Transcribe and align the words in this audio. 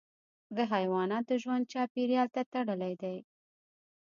د 0.55 0.57
حیواناتو 0.73 1.33
ژوند 1.43 1.69
چاپیریال 1.73 2.27
ته 2.35 2.41
تړلی 2.53 2.93
دی. 3.01 3.17